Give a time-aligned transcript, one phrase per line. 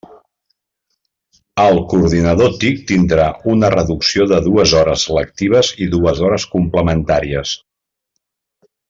[1.63, 7.53] El coordinador TIC tindrà una reducció de dues hores lectives i dues hores complementàries.